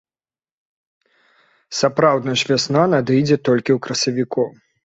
[1.81, 4.49] Сапраўдная ж вясна надыдзе толькі ў красавіку.